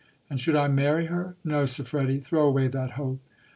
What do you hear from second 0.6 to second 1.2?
marry